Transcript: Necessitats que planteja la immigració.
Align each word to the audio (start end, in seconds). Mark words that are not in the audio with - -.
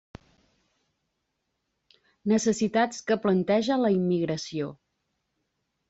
Necessitats 2.33 3.07
que 3.11 3.21
planteja 3.29 3.81
la 3.85 3.95
immigració. 4.01 4.77